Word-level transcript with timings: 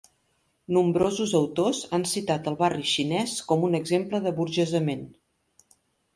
Nombrosos 0.77 1.33
autors 1.39 1.81
han 1.97 2.05
citat 2.13 2.49
el 2.53 2.57
Barri 2.63 2.87
Xinès 2.93 3.37
com 3.53 3.67
un 3.69 3.81
exemple 3.83 4.25
d'aburgesament. 4.27 5.07